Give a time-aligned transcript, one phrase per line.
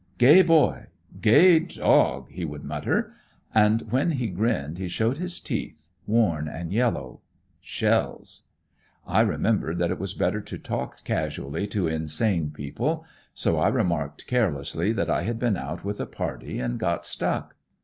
[0.17, 0.87] 'Gay boy,
[1.21, 3.11] gay dog!' he would mutter,
[3.53, 7.21] and when he grinned he showed his teeth, worn and yellow
[7.59, 8.45] shells.
[9.05, 14.25] I remembered that it was better to talk casually to insane people; so I remarked
[14.25, 17.55] carelessly that I had been out with a party and got stuck.